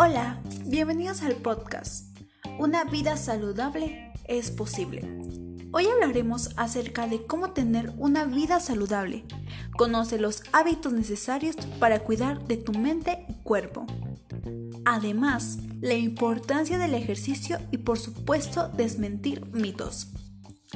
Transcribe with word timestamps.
Hola, 0.00 0.40
bienvenidos 0.64 1.22
al 1.22 1.34
podcast. 1.34 2.16
Una 2.56 2.84
vida 2.84 3.16
saludable 3.16 4.12
es 4.28 4.52
posible. 4.52 5.02
Hoy 5.72 5.86
hablaremos 5.86 6.50
acerca 6.56 7.08
de 7.08 7.26
cómo 7.26 7.50
tener 7.50 7.92
una 7.98 8.24
vida 8.24 8.60
saludable. 8.60 9.24
Conoce 9.76 10.20
los 10.20 10.44
hábitos 10.52 10.92
necesarios 10.92 11.56
para 11.80 11.98
cuidar 11.98 12.46
de 12.46 12.58
tu 12.58 12.72
mente 12.74 13.26
y 13.28 13.42
cuerpo. 13.42 13.88
Además, 14.84 15.58
la 15.80 15.94
importancia 15.94 16.78
del 16.78 16.94
ejercicio 16.94 17.58
y 17.72 17.78
por 17.78 17.98
supuesto 17.98 18.68
desmentir 18.68 19.46
mitos. 19.52 20.12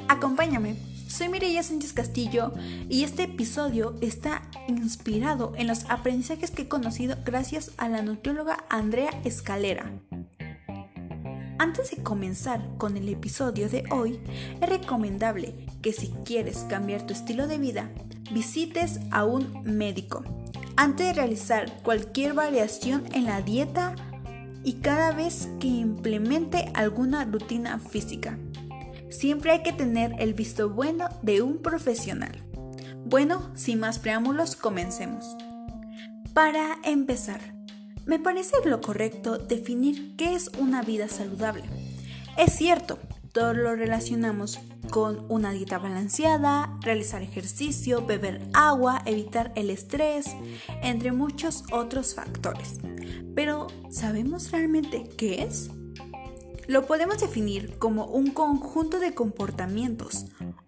Acompáñame. 0.08 0.74
Soy 1.12 1.28
Mireya 1.28 1.62
Sánchez 1.62 1.92
Castillo 1.92 2.54
y 2.88 3.04
este 3.04 3.24
episodio 3.24 3.94
está 4.00 4.40
inspirado 4.66 5.52
en 5.56 5.66
los 5.66 5.84
aprendizajes 5.90 6.50
que 6.50 6.62
he 6.62 6.68
conocido 6.68 7.18
gracias 7.22 7.70
a 7.76 7.90
la 7.90 8.00
nutrióloga 8.00 8.64
Andrea 8.70 9.10
Escalera. 9.22 9.92
Antes 11.58 11.90
de 11.90 12.02
comenzar 12.02 12.66
con 12.78 12.96
el 12.96 13.10
episodio 13.10 13.68
de 13.68 13.84
hoy, 13.90 14.20
es 14.58 14.66
recomendable 14.66 15.66
que 15.82 15.92
si 15.92 16.08
quieres 16.24 16.64
cambiar 16.70 17.06
tu 17.06 17.12
estilo 17.12 17.46
de 17.46 17.58
vida, 17.58 17.90
visites 18.32 18.98
a 19.10 19.26
un 19.26 19.62
médico 19.64 20.24
antes 20.76 21.08
de 21.08 21.12
realizar 21.12 21.82
cualquier 21.82 22.32
variación 22.32 23.04
en 23.12 23.26
la 23.26 23.42
dieta 23.42 23.96
y 24.64 24.74
cada 24.80 25.12
vez 25.12 25.50
que 25.60 25.66
implemente 25.66 26.70
alguna 26.72 27.26
rutina 27.26 27.78
física. 27.78 28.38
Siempre 29.12 29.52
hay 29.52 29.62
que 29.62 29.74
tener 29.74 30.14
el 30.18 30.32
visto 30.32 30.70
bueno 30.70 31.08
de 31.20 31.42
un 31.42 31.58
profesional. 31.58 32.32
Bueno, 33.04 33.52
sin 33.54 33.78
más 33.78 33.98
preámbulos, 33.98 34.56
comencemos. 34.56 35.36
Para 36.32 36.78
empezar, 36.82 37.40
me 38.06 38.18
parece 38.18 38.56
lo 38.64 38.80
correcto 38.80 39.36
definir 39.36 40.16
qué 40.16 40.34
es 40.34 40.48
una 40.58 40.82
vida 40.82 41.08
saludable. 41.08 41.62
Es 42.38 42.54
cierto, 42.54 42.98
todo 43.32 43.52
lo 43.52 43.76
relacionamos 43.76 44.58
con 44.90 45.26
una 45.28 45.52
dieta 45.52 45.78
balanceada, 45.78 46.74
realizar 46.80 47.22
ejercicio, 47.22 48.06
beber 48.06 48.40
agua, 48.54 49.02
evitar 49.04 49.52
el 49.56 49.68
estrés, 49.68 50.34
entre 50.82 51.12
muchos 51.12 51.64
otros 51.70 52.14
factores. 52.14 52.80
Pero, 53.34 53.66
¿sabemos 53.90 54.50
realmente 54.50 55.08
qué 55.18 55.42
es? 55.42 55.70
Lo 56.72 56.86
podemos 56.86 57.18
definir 57.18 57.76
como 57.76 58.06
un 58.06 58.30
conjunto 58.30 58.98
de 58.98 59.12
comportamientos 59.12 60.24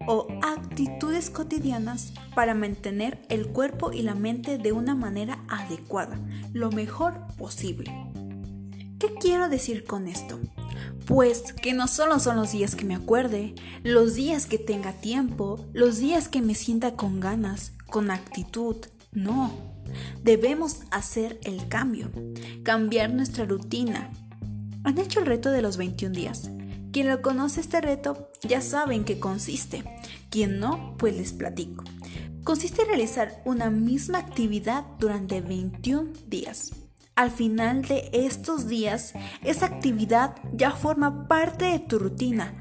o 0.06 0.26
actitudes 0.42 1.30
cotidianas 1.30 2.12
para 2.34 2.52
mantener 2.52 3.22
el 3.30 3.46
cuerpo 3.46 3.90
y 3.90 4.02
la 4.02 4.14
mente 4.14 4.58
de 4.58 4.72
una 4.72 4.94
manera 4.94 5.42
adecuada, 5.48 6.20
lo 6.52 6.70
mejor 6.70 7.26
posible. 7.38 7.90
¿Qué 8.98 9.14
quiero 9.18 9.48
decir 9.48 9.84
con 9.84 10.06
esto? 10.06 10.38
Pues 11.06 11.54
que 11.54 11.72
no 11.72 11.88
solo 11.88 12.18
son 12.20 12.36
los 12.36 12.52
días 12.52 12.74
que 12.74 12.84
me 12.84 12.96
acuerde, 12.96 13.54
los 13.82 14.14
días 14.14 14.44
que 14.44 14.58
tenga 14.58 14.92
tiempo, 14.92 15.64
los 15.72 15.96
días 15.96 16.28
que 16.28 16.42
me 16.42 16.54
sienta 16.54 16.96
con 16.96 17.18
ganas, 17.18 17.72
con 17.86 18.10
actitud, 18.10 18.76
no. 19.12 19.52
Debemos 20.22 20.80
hacer 20.90 21.40
el 21.44 21.66
cambio, 21.68 22.10
cambiar 22.62 23.10
nuestra 23.14 23.46
rutina, 23.46 24.10
¿Han 24.84 24.98
hecho 24.98 25.20
el 25.20 25.26
reto 25.26 25.50
de 25.50 25.62
los 25.62 25.78
21 25.78 26.14
días? 26.14 26.50
Quien 26.92 27.08
lo 27.08 27.22
conoce 27.22 27.62
este 27.62 27.80
reto 27.80 28.28
ya 28.42 28.60
sabe 28.60 28.94
en 28.94 29.04
qué 29.04 29.18
consiste. 29.18 29.82
Quien 30.30 30.60
no, 30.60 30.94
pues 30.98 31.16
les 31.16 31.32
platico. 31.32 31.84
Consiste 32.44 32.82
en 32.82 32.88
realizar 32.88 33.42
una 33.46 33.70
misma 33.70 34.18
actividad 34.18 34.84
durante 35.00 35.40
21 35.40 36.10
días. 36.26 36.72
Al 37.16 37.30
final 37.30 37.82
de 37.82 38.10
estos 38.12 38.68
días, 38.68 39.14
esa 39.42 39.66
actividad 39.66 40.36
ya 40.52 40.72
forma 40.72 41.28
parte 41.28 41.64
de 41.64 41.78
tu 41.78 41.98
rutina, 41.98 42.52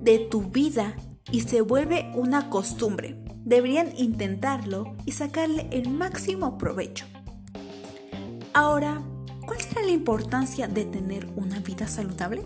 de 0.00 0.20
tu 0.20 0.50
vida 0.50 0.96
y 1.30 1.42
se 1.42 1.60
vuelve 1.60 2.10
una 2.14 2.48
costumbre. 2.48 3.22
Deberían 3.44 3.92
intentarlo 3.96 4.96
y 5.04 5.12
sacarle 5.12 5.68
el 5.70 5.90
máximo 5.90 6.56
provecho. 6.56 7.04
Ahora, 8.54 9.02
¿Cuál 9.48 9.62
será 9.62 9.80
la 9.80 9.92
importancia 9.92 10.68
de 10.68 10.84
tener 10.84 11.26
una 11.34 11.60
vida 11.60 11.88
saludable? 11.88 12.44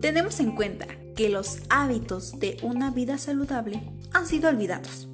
Tenemos 0.00 0.40
en 0.40 0.56
cuenta 0.56 0.88
que 1.14 1.28
los 1.28 1.60
hábitos 1.68 2.40
de 2.40 2.56
una 2.62 2.90
vida 2.90 3.16
saludable 3.16 3.80
han 4.12 4.26
sido 4.26 4.48
olvidados. 4.48 5.06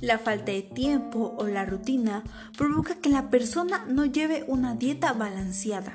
La 0.00 0.18
falta 0.18 0.50
de 0.50 0.62
tiempo 0.62 1.36
o 1.38 1.46
la 1.46 1.64
rutina 1.64 2.24
provoca 2.56 2.96
que 2.96 3.10
la 3.10 3.30
persona 3.30 3.86
no 3.86 4.06
lleve 4.06 4.44
una 4.48 4.74
dieta 4.74 5.12
balanceada. 5.12 5.94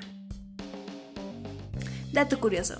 Dato 2.13 2.39
curioso. 2.39 2.77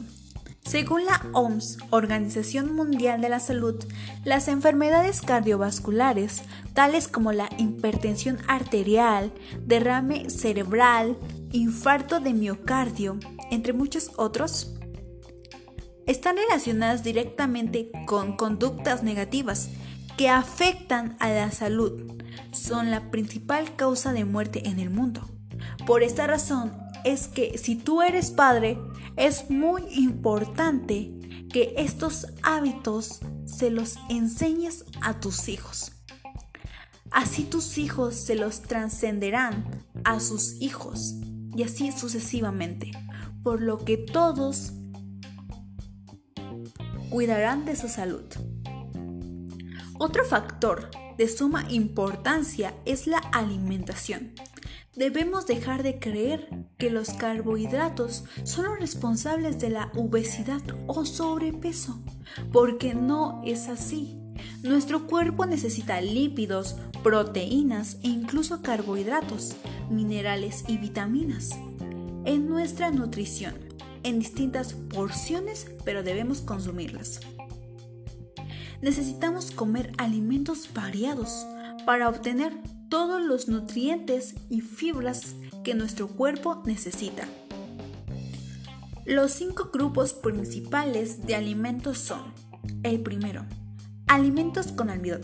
Según 0.66 1.06
la 1.06 1.22
OMS, 1.34 1.78
Organización 1.90 2.74
Mundial 2.74 3.20
de 3.20 3.28
la 3.28 3.42
Salud, 3.42 3.84
las 4.24 4.48
enfermedades 4.48 5.22
cardiovasculares, 5.22 6.42
tales 6.74 7.10
como 7.10 7.34
la 7.34 7.50
hipertensión 7.58 8.40
arterial, 8.48 9.34
derrame 9.66 10.30
cerebral, 10.30 11.18
infarto 11.54 12.20
de 12.20 12.34
miocardio, 12.34 13.20
entre 13.52 13.74
muchos 13.74 14.12
otros, 14.18 14.74
están 16.08 16.36
relacionadas 16.36 17.04
directamente 17.04 17.92
con 18.06 18.36
conductas 18.36 19.04
negativas 19.04 19.70
que 20.18 20.30
afectan 20.30 21.16
a 21.20 21.30
la 21.30 21.52
salud. 21.52 22.22
Son 22.52 22.92
la 22.92 23.12
principal 23.12 23.76
causa 23.76 24.12
de 24.14 24.26
muerte 24.26 24.68
en 24.68 24.80
el 24.80 24.90
mundo. 24.90 25.30
Por 25.86 26.04
esta 26.04 26.28
razón 26.28 26.74
es 27.06 27.28
que 27.28 27.58
si 27.58 27.76
tú 27.76 28.02
eres 28.02 28.32
padre, 28.32 28.80
es 29.16 29.50
muy 29.50 29.84
importante 29.94 31.14
que 31.52 31.76
estos 31.78 32.28
hábitos 32.42 33.20
se 33.46 33.70
los 33.70 33.98
enseñes 34.10 34.86
a 35.02 35.20
tus 35.20 35.48
hijos. 35.50 35.92
Así 37.12 37.44
tus 37.44 37.78
hijos 37.78 38.16
se 38.16 38.34
los 38.34 38.64
trascenderán 38.64 39.86
a 40.04 40.20
sus 40.20 40.60
hijos 40.60 41.14
y 41.56 41.64
así 41.64 41.92
sucesivamente, 41.92 42.92
por 43.44 43.62
lo 43.62 43.84
que 43.84 43.98
todos 43.98 44.74
cuidarán 47.10 47.66
de 47.66 47.76
su 47.76 47.88
salud. 47.90 48.26
Otro 50.00 50.26
factor 50.26 50.90
de 51.18 51.28
suma 51.28 51.66
importancia 51.70 52.74
es 52.86 53.08
la 53.08 53.20
alimentación. 53.20 54.34
Debemos 54.96 55.48
dejar 55.48 55.82
de 55.82 55.98
creer 55.98 56.50
que 56.78 56.90
los 56.90 57.10
carbohidratos 57.12 58.26
son 58.44 58.66
los 58.66 58.80
responsables 58.80 59.60
de 59.60 59.70
la 59.70 59.92
obesidad 59.96 60.62
o 60.88 61.06
sobrepeso, 61.06 62.00
porque 62.52 62.94
no 62.94 63.42
es 63.44 63.70
así. 63.70 64.20
Nuestro 64.62 65.08
cuerpo 65.08 65.46
necesita 65.46 66.00
lípidos, 66.02 66.76
proteínas 67.04 67.98
e 68.04 68.08
incluso 68.08 68.62
carbohidratos, 68.62 69.56
minerales 69.90 70.64
y 70.68 70.78
vitaminas 70.78 71.52
en 72.26 72.48
nuestra 72.48 72.92
nutrición, 72.92 73.56
en 74.04 74.20
distintas 74.20 74.74
porciones, 74.74 75.68
pero 75.84 76.04
debemos 76.04 76.42
consumirlas. 76.42 77.22
Necesitamos 78.82 79.52
comer 79.52 79.92
alimentos 79.98 80.70
variados 80.74 81.46
para 81.86 82.10
obtener 82.10 82.54
todos 82.90 83.22
los 83.22 83.48
nutrientes 83.48 84.36
y 84.50 84.62
fibras 84.62 85.36
que 85.64 85.74
nuestro 85.74 86.08
cuerpo 86.08 86.62
necesita. 86.66 87.28
Los 89.06 89.32
cinco 89.32 89.70
grupos 89.74 90.14
principales 90.14 91.26
de 91.26 91.36
alimentos 91.36 91.98
son 91.98 92.22
el 92.84 93.02
primero, 93.02 93.46
alimentos 94.08 94.68
con 94.72 94.90
almidón, 94.90 95.22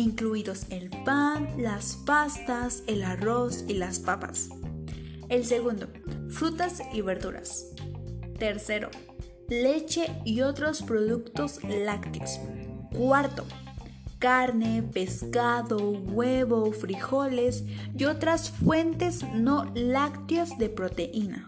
incluidos 0.00 0.66
el 0.70 0.88
pan, 1.04 1.48
las 1.58 1.96
pastas, 2.06 2.82
el 2.86 3.02
arroz 3.02 3.64
y 3.68 3.74
las 3.74 3.98
papas. 3.98 4.48
El 5.28 5.44
segundo, 5.44 5.88
frutas 6.30 6.82
y 6.92 7.02
verduras. 7.02 7.66
Tercero, 8.38 8.88
leche 9.48 10.10
y 10.24 10.40
otros 10.40 10.82
productos 10.82 11.62
lácteos. 11.64 12.40
Cuarto, 12.96 13.44
carne, 14.18 14.82
pescado, 14.82 15.90
huevo, 15.90 16.72
frijoles 16.72 17.64
y 17.96 18.04
otras 18.06 18.50
fuentes 18.50 19.22
no 19.34 19.70
lácteas 19.74 20.56
de 20.56 20.70
proteína. 20.70 21.46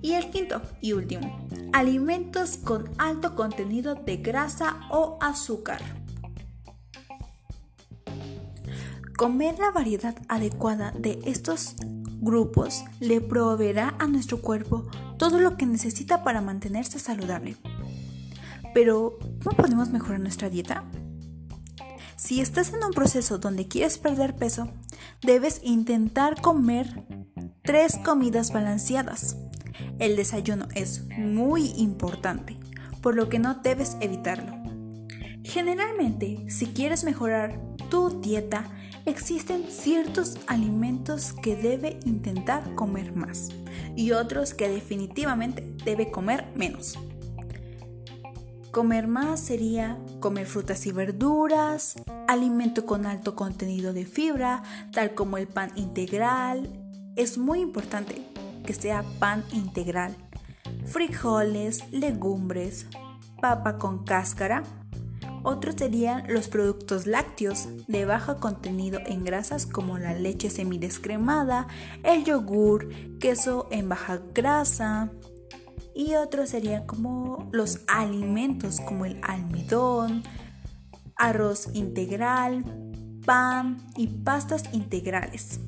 Y 0.00 0.12
el 0.12 0.30
quinto 0.30 0.62
y 0.80 0.92
último, 0.92 1.46
alimentos 1.72 2.56
con 2.56 2.90
alto 2.98 3.34
contenido 3.34 3.94
de 3.94 4.16
grasa 4.16 4.80
o 4.90 5.18
azúcar. 5.20 6.03
Comer 9.16 9.58
la 9.60 9.70
variedad 9.70 10.16
adecuada 10.28 10.90
de 10.90 11.20
estos 11.24 11.76
grupos 12.20 12.84
le 12.98 13.20
proveerá 13.20 13.94
a 14.00 14.08
nuestro 14.08 14.40
cuerpo 14.40 14.86
todo 15.18 15.38
lo 15.38 15.56
que 15.56 15.66
necesita 15.66 16.24
para 16.24 16.40
mantenerse 16.40 16.98
saludable. 16.98 17.56
Pero, 18.74 19.18
¿cómo 19.44 19.56
podemos 19.56 19.90
mejorar 19.90 20.18
nuestra 20.18 20.50
dieta? 20.50 20.84
Si 22.16 22.40
estás 22.40 22.72
en 22.72 22.82
un 22.82 22.90
proceso 22.90 23.38
donde 23.38 23.68
quieres 23.68 23.98
perder 23.98 24.34
peso, 24.34 24.68
debes 25.22 25.60
intentar 25.62 26.40
comer 26.40 27.04
tres 27.62 27.98
comidas 28.04 28.52
balanceadas. 28.52 29.36
El 30.00 30.16
desayuno 30.16 30.66
es 30.74 31.04
muy 31.16 31.70
importante, 31.76 32.58
por 33.00 33.14
lo 33.14 33.28
que 33.28 33.38
no 33.38 33.54
debes 33.54 33.96
evitarlo. 34.00 34.54
Generalmente, 35.44 36.44
si 36.48 36.66
quieres 36.66 37.04
mejorar 37.04 37.60
tu 37.88 38.20
dieta, 38.20 38.70
existen 39.06 39.64
ciertos 39.70 40.38
alimentos 40.46 41.32
que 41.32 41.56
debe 41.56 41.98
intentar 42.04 42.74
comer 42.74 43.14
más 43.14 43.50
y 43.96 44.12
otros 44.12 44.54
que 44.54 44.68
definitivamente 44.68 45.62
debe 45.84 46.10
comer 46.10 46.46
menos. 46.54 46.98
Comer 48.70 49.06
más 49.06 49.38
sería 49.38 49.98
comer 50.18 50.46
frutas 50.46 50.84
y 50.86 50.90
verduras, 50.90 51.94
alimento 52.26 52.86
con 52.86 53.06
alto 53.06 53.36
contenido 53.36 53.92
de 53.92 54.04
fibra, 54.04 54.64
tal 54.92 55.14
como 55.14 55.38
el 55.38 55.46
pan 55.46 55.70
integral. 55.76 56.68
Es 57.14 57.38
muy 57.38 57.60
importante 57.60 58.26
que 58.66 58.74
sea 58.74 59.04
pan 59.20 59.44
integral. 59.52 60.16
Frijoles, 60.86 61.84
legumbres, 61.92 62.86
papa 63.40 63.78
con 63.78 64.04
cáscara. 64.04 64.64
Otros 65.44 65.74
serían 65.76 66.24
los 66.26 66.48
productos 66.48 67.06
lácteos 67.06 67.68
de 67.86 68.06
bajo 68.06 68.40
contenido 68.40 68.98
en 69.04 69.24
grasas 69.24 69.66
como 69.66 69.98
la 69.98 70.14
leche 70.14 70.48
semidescremada, 70.48 71.68
el 72.02 72.24
yogur, 72.24 72.88
queso 73.18 73.68
en 73.70 73.90
baja 73.90 74.22
grasa, 74.34 75.10
y 75.94 76.14
otros 76.14 76.48
serían 76.48 76.86
como 76.86 77.50
los 77.52 77.80
alimentos 77.88 78.80
como 78.80 79.04
el 79.04 79.20
almidón, 79.22 80.22
arroz 81.14 81.68
integral, 81.74 82.64
pan 83.26 83.76
y 83.96 84.08
pastas 84.08 84.64
integrales. 84.72 85.60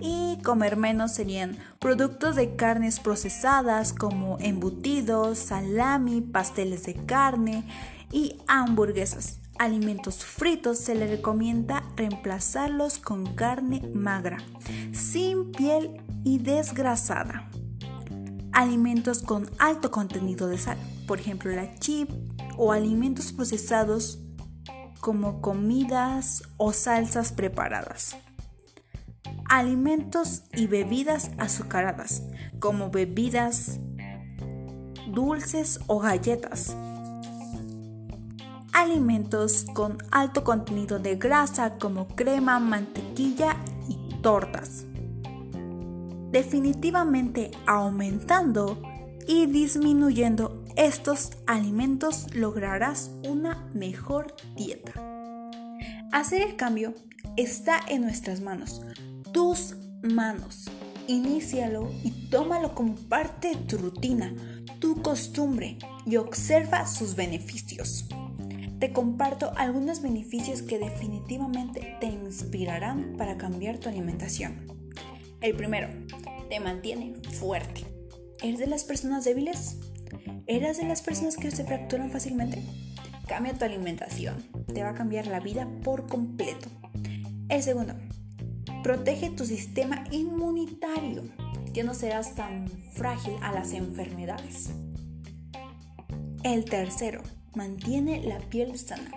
Y 0.00 0.38
comer 0.44 0.76
menos 0.76 1.12
serían 1.12 1.58
productos 1.80 2.36
de 2.36 2.54
carnes 2.54 3.00
procesadas 3.00 3.92
como 3.92 4.38
embutidos, 4.38 5.38
salami, 5.38 6.20
pasteles 6.20 6.84
de 6.84 6.94
carne 6.94 7.64
y 8.10 8.38
hamburguesas. 8.46 9.40
Alimentos 9.58 10.24
fritos 10.24 10.78
se 10.78 10.94
le 10.94 11.06
recomienda 11.06 11.82
reemplazarlos 11.96 12.98
con 12.98 13.34
carne 13.34 13.82
magra, 13.92 14.38
sin 14.92 15.50
piel 15.52 16.00
y 16.24 16.38
desgrasada 16.38 17.48
alimentos 18.58 19.22
con 19.22 19.48
alto 19.58 19.92
contenido 19.92 20.48
de 20.48 20.58
sal, 20.58 20.78
por 21.06 21.20
ejemplo 21.20 21.52
la 21.52 21.76
chip 21.76 22.10
o 22.56 22.72
alimentos 22.72 23.32
procesados 23.32 24.18
como 25.00 25.40
comidas 25.40 26.42
o 26.56 26.72
salsas 26.72 27.30
preparadas. 27.30 28.16
Alimentos 29.48 30.42
y 30.54 30.66
bebidas 30.66 31.30
azucaradas, 31.38 32.24
como 32.58 32.90
bebidas 32.90 33.78
dulces 35.06 35.78
o 35.86 36.00
galletas. 36.00 36.76
Alimentos 38.78 39.66
con 39.74 39.98
alto 40.10 40.44
contenido 40.44 40.98
de 40.98 41.16
grasa 41.16 41.78
como 41.78 42.06
crema, 42.08 42.58
mantequilla 42.60 43.56
y 43.88 44.14
tortas 44.22 44.84
definitivamente 46.30 47.50
aumentando 47.66 48.80
y 49.26 49.46
disminuyendo 49.46 50.64
estos 50.76 51.32
alimentos 51.46 52.34
lograrás 52.34 53.10
una 53.26 53.68
mejor 53.74 54.34
dieta. 54.56 54.92
Hacer 56.12 56.42
el 56.42 56.56
cambio 56.56 56.94
está 57.36 57.80
en 57.88 58.02
nuestras 58.02 58.40
manos, 58.40 58.82
tus 59.32 59.76
manos. 60.02 60.70
Inícialo 61.06 61.90
y 62.04 62.28
tómalo 62.28 62.74
como 62.74 62.94
parte 62.94 63.48
de 63.48 63.56
tu 63.56 63.78
rutina, 63.78 64.34
tu 64.78 65.00
costumbre 65.02 65.78
y 66.04 66.16
observa 66.16 66.86
sus 66.86 67.16
beneficios. 67.16 68.06
Te 68.78 68.92
comparto 68.92 69.52
algunos 69.56 70.02
beneficios 70.02 70.62
que 70.62 70.78
definitivamente 70.78 71.96
te 72.00 72.06
inspirarán 72.06 73.16
para 73.16 73.36
cambiar 73.36 73.78
tu 73.78 73.88
alimentación. 73.88 74.68
El 75.40 75.56
primero, 75.56 75.88
te 76.48 76.60
mantiene 76.60 77.14
fuerte. 77.32 77.84
¿Eres 78.40 78.60
de 78.60 78.68
las 78.68 78.84
personas 78.84 79.24
débiles? 79.24 79.78
¿Eres 80.46 80.78
de 80.78 80.86
las 80.86 81.02
personas 81.02 81.36
que 81.36 81.50
se 81.50 81.64
fracturan 81.64 82.10
fácilmente? 82.10 82.62
Cambia 83.26 83.54
tu 83.54 83.64
alimentación. 83.64 84.36
Te 84.72 84.84
va 84.84 84.90
a 84.90 84.94
cambiar 84.94 85.26
la 85.26 85.40
vida 85.40 85.68
por 85.82 86.06
completo. 86.06 86.68
El 87.48 87.62
segundo, 87.64 87.94
protege 88.84 89.30
tu 89.30 89.44
sistema 89.44 90.04
inmunitario. 90.12 91.24
Ya 91.72 91.82
no 91.82 91.94
serás 91.94 92.36
tan 92.36 92.68
frágil 92.92 93.34
a 93.42 93.52
las 93.52 93.72
enfermedades. 93.72 94.70
El 96.44 96.64
tercero, 96.64 97.22
mantiene 97.54 98.22
la 98.22 98.38
piel 98.38 98.78
sana. 98.78 99.10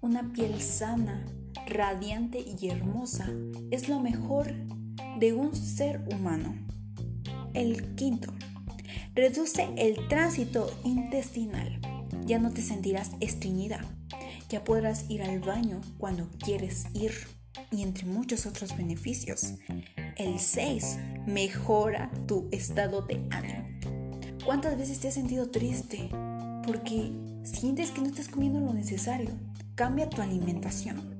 Una 0.00 0.32
piel 0.32 0.60
sana, 0.60 1.24
radiante 1.66 2.38
y 2.38 2.68
hermosa 2.68 3.28
es 3.70 3.88
lo 3.88 4.00
mejor 4.00 4.52
de 5.18 5.32
un 5.32 5.54
ser 5.54 6.06
humano. 6.12 6.54
El 7.54 7.94
quinto, 7.94 8.32
reduce 9.14 9.68
el 9.76 10.06
tránsito 10.08 10.70
intestinal. 10.84 11.80
Ya 12.24 12.38
no 12.38 12.52
te 12.52 12.62
sentirás 12.62 13.12
estreñida. 13.20 13.84
Ya 14.48 14.64
podrás 14.64 15.10
ir 15.10 15.22
al 15.22 15.40
baño 15.40 15.80
cuando 15.98 16.28
quieres 16.38 16.86
ir 16.94 17.12
y 17.70 17.82
entre 17.82 18.06
muchos 18.06 18.46
otros 18.46 18.76
beneficios. 18.76 19.54
El 20.16 20.38
6. 20.38 20.98
Mejora 21.26 22.10
tu 22.26 22.48
estado 22.50 23.02
de 23.02 23.26
ánimo. 23.30 23.66
¿Cuántas 24.44 24.78
veces 24.78 25.00
te 25.00 25.08
has 25.08 25.14
sentido 25.14 25.50
triste? 25.50 26.08
Porque 26.68 27.10
sientes 27.44 27.90
que 27.92 28.02
no 28.02 28.08
estás 28.08 28.28
comiendo 28.28 28.60
lo 28.60 28.74
necesario. 28.74 29.30
Cambia 29.74 30.10
tu 30.10 30.20
alimentación. 30.20 31.18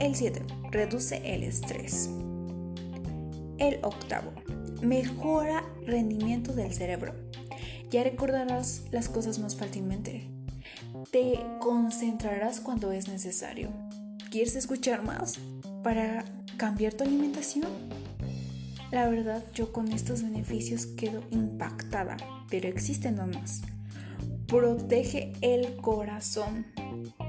El 0.00 0.16
7 0.16 0.42
reduce 0.72 1.22
el 1.32 1.44
estrés. 1.44 2.10
El 3.58 3.78
octavo, 3.84 4.32
mejora 4.82 5.62
rendimiento 5.86 6.52
del 6.52 6.74
cerebro. 6.74 7.14
Ya 7.88 8.02
recordarás 8.02 8.82
las 8.90 9.08
cosas 9.08 9.38
más 9.38 9.54
fácilmente. 9.54 10.28
Te 11.12 11.38
concentrarás 11.60 12.60
cuando 12.60 12.90
es 12.90 13.06
necesario. 13.06 13.68
¿Quieres 14.32 14.56
escuchar 14.56 15.04
más 15.04 15.38
para 15.84 16.24
cambiar 16.56 16.94
tu 16.94 17.04
alimentación? 17.04 17.68
La 18.92 19.08
verdad, 19.08 19.42
yo 19.54 19.72
con 19.72 19.90
estos 19.90 20.22
beneficios 20.22 20.84
quedo 20.84 21.22
impactada, 21.30 22.18
pero 22.50 22.68
existen 22.68 23.16
más. 23.16 23.62
Protege 24.46 25.32
el 25.40 25.76
corazón. 25.76 26.66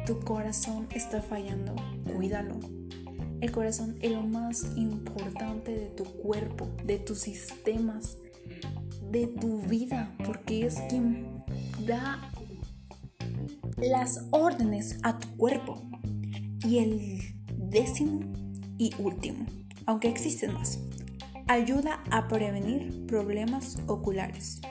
Tu 0.06 0.20
corazón 0.20 0.90
está 0.94 1.22
fallando, 1.22 1.74
cuídalo. 2.14 2.60
El 3.40 3.50
corazón 3.54 3.96
es 4.02 4.12
lo 4.12 4.24
más 4.24 4.74
importante 4.76 5.74
de 5.74 5.88
tu 5.88 6.04
cuerpo, 6.04 6.68
de 6.84 7.00
tus 7.00 7.20
sistemas, 7.20 8.18
de 9.10 9.28
tu 9.28 9.62
vida, 9.62 10.14
porque 10.26 10.66
es 10.66 10.76
quien 10.90 11.46
da 11.86 12.30
las 13.78 14.26
órdenes 14.32 14.98
a 15.04 15.18
tu 15.18 15.30
cuerpo. 15.38 15.82
Y 16.68 16.80
el 16.80 17.22
décimo 17.56 18.20
y 18.78 18.92
último, 19.00 19.46
aunque 19.86 20.10
existen 20.10 20.54
más, 20.54 20.78
ayuda 21.48 22.04
a 22.12 22.28
prevenir 22.28 23.06
problemas 23.08 23.78
oculares. 23.88 24.62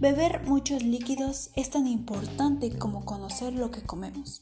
Beber 0.00 0.44
muchos 0.44 0.84
líquidos 0.84 1.50
es 1.56 1.70
tan 1.70 1.88
importante 1.88 2.70
como 2.78 3.04
conocer 3.04 3.52
lo 3.54 3.72
que 3.72 3.82
comemos. 3.82 4.40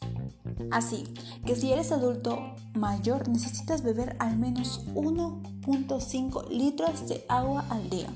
Así 0.70 1.04
que 1.46 1.56
si 1.56 1.72
eres 1.72 1.92
adulto 1.92 2.54
mayor 2.74 3.28
necesitas 3.28 3.82
beber 3.82 4.16
al 4.18 4.36
menos 4.36 4.84
1.5 4.94 6.50
litros 6.50 7.08
de 7.08 7.24
agua 7.28 7.64
al 7.70 7.88
día. 7.88 8.12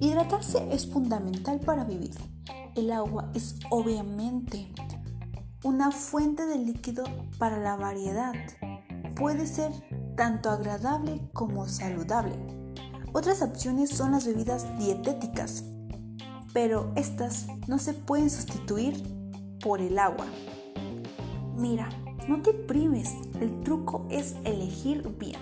Hidratarse 0.00 0.68
es 0.70 0.86
fundamental 0.86 1.60
para 1.60 1.84
vivir. 1.84 2.12
El 2.74 2.92
agua 2.92 3.30
es 3.34 3.56
obviamente 3.70 4.68
una 5.64 5.90
fuente 5.90 6.46
de 6.46 6.58
líquido 6.58 7.04
para 7.38 7.58
la 7.58 7.76
variedad. 7.76 8.34
Puede 9.16 9.46
ser 9.46 9.72
tanto 10.20 10.50
agradable 10.50 11.22
como 11.32 11.66
saludable. 11.66 12.36
Otras 13.14 13.40
opciones 13.40 13.88
son 13.88 14.12
las 14.12 14.26
bebidas 14.26 14.66
dietéticas 14.78 15.64
pero 16.52 16.92
estas 16.96 17.46
no 17.68 17.78
se 17.78 17.94
pueden 17.94 18.30
sustituir 18.30 19.02
por 19.62 19.80
el 19.80 19.98
agua. 19.98 20.26
Mira, 21.56 21.88
no 22.28 22.42
te 22.42 22.52
prives, 22.52 23.14
el 23.40 23.62
truco 23.62 24.06
es 24.10 24.34
elegir 24.44 25.08
bien. 25.18 25.38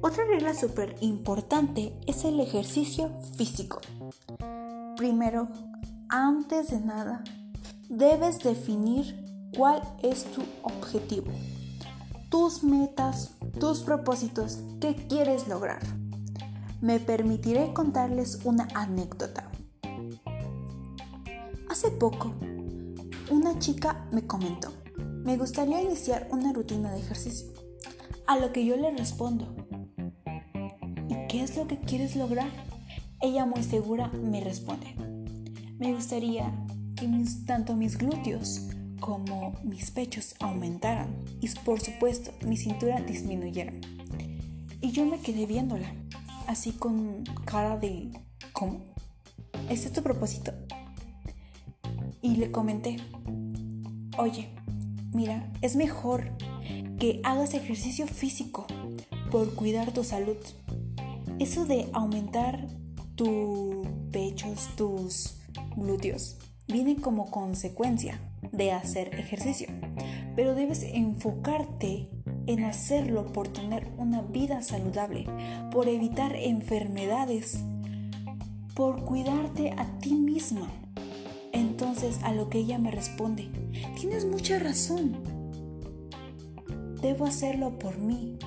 Otra 0.00 0.24
regla 0.24 0.54
súper 0.54 0.96
importante 1.00 1.94
es 2.06 2.24
el 2.24 2.38
ejercicio 2.40 3.10
físico. 3.36 3.80
Primero, 4.96 5.48
antes 6.08 6.70
de 6.70 6.80
nada, 6.80 7.24
debes 7.88 8.40
definir 8.40 9.50
cuál 9.56 9.82
es 10.02 10.24
tu 10.24 10.42
objetivo. 10.62 11.32
Tus 12.34 12.64
metas, 12.64 13.30
tus 13.60 13.82
propósitos 13.82 14.58
que 14.80 14.96
quieres 14.96 15.46
lograr. 15.46 15.80
Me 16.80 16.98
permitiré 16.98 17.72
contarles 17.72 18.40
una 18.42 18.66
anécdota. 18.74 19.52
Hace 21.70 21.92
poco, 21.92 22.34
una 23.30 23.56
chica 23.60 24.08
me 24.10 24.26
comentó, 24.26 24.72
me 25.22 25.36
gustaría 25.36 25.80
iniciar 25.80 26.26
una 26.32 26.52
rutina 26.52 26.90
de 26.90 26.98
ejercicio. 26.98 27.52
A 28.26 28.36
lo 28.36 28.50
que 28.50 28.66
yo 28.66 28.76
le 28.76 28.90
respondo, 28.90 29.54
¿y 31.08 31.28
qué 31.28 31.44
es 31.44 31.56
lo 31.56 31.68
que 31.68 31.78
quieres 31.78 32.16
lograr? 32.16 32.50
Ella 33.20 33.46
muy 33.46 33.62
segura 33.62 34.08
me 34.08 34.40
responde, 34.40 34.96
me 35.78 35.94
gustaría 35.94 36.52
que 36.96 37.08
tanto 37.46 37.76
mis 37.76 37.96
glúteos 37.96 38.73
como 39.04 39.52
mis 39.62 39.90
pechos 39.90 40.34
aumentaran 40.40 41.14
y 41.42 41.48
por 41.62 41.78
supuesto 41.78 42.30
mi 42.46 42.56
cintura 42.56 43.02
disminuyera. 43.02 43.74
Y 44.80 44.92
yo 44.92 45.04
me 45.04 45.20
quedé 45.20 45.44
viéndola, 45.44 45.92
así 46.46 46.72
con 46.72 47.22
cara 47.44 47.76
de 47.76 48.08
¿cómo? 48.54 48.80
¿Este 49.68 49.88
es 49.88 49.92
tu 49.92 50.02
propósito? 50.02 50.52
Y 52.22 52.36
le 52.36 52.50
comenté, 52.50 52.96
oye, 54.16 54.48
mira, 55.12 55.52
es 55.60 55.76
mejor 55.76 56.30
que 56.98 57.20
hagas 57.24 57.52
ejercicio 57.52 58.06
físico 58.06 58.66
por 59.30 59.54
cuidar 59.54 59.92
tu 59.92 60.02
salud. 60.02 60.38
Eso 61.38 61.66
de 61.66 61.90
aumentar 61.92 62.68
tus 63.16 63.86
pechos, 64.10 64.70
tus 64.76 65.34
glúteos, 65.76 66.38
viene 66.68 66.96
como 66.96 67.30
consecuencia 67.30 68.18
de 68.56 68.72
hacer 68.72 69.14
ejercicio, 69.18 69.68
pero 70.36 70.54
debes 70.54 70.82
enfocarte 70.82 72.08
en 72.46 72.64
hacerlo 72.64 73.32
por 73.32 73.48
tener 73.48 73.88
una 73.96 74.22
vida 74.22 74.62
saludable, 74.62 75.26
por 75.70 75.88
evitar 75.88 76.36
enfermedades, 76.36 77.62
por 78.74 79.04
cuidarte 79.04 79.72
a 79.76 79.98
ti 79.98 80.14
misma. 80.14 80.68
Entonces 81.52 82.18
a 82.22 82.32
lo 82.32 82.50
que 82.50 82.58
ella 82.58 82.78
me 82.78 82.90
responde, 82.90 83.48
tienes 83.98 84.24
mucha 84.24 84.58
razón. 84.58 85.16
Debo 87.00 87.26
hacerlo 87.26 87.78
por 87.78 87.98
mí, 87.98 88.38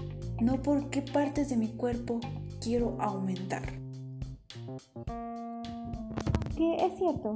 no 0.41 0.61
por 0.61 0.89
qué 0.89 1.01
partes 1.01 1.49
de 1.49 1.57
mi 1.57 1.69
cuerpo 1.69 2.19
quiero 2.59 2.97
aumentar. 2.99 3.63
Que 6.55 6.75
es 6.85 6.97
cierto, 6.97 7.35